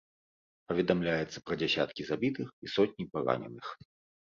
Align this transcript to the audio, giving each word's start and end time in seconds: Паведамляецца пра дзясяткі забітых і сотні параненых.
Паведамляецца 0.71 1.43
пра 1.51 1.59
дзясяткі 1.61 2.01
забітых 2.09 2.47
і 2.67 2.73
сотні 2.79 3.09
параненых. 3.13 3.73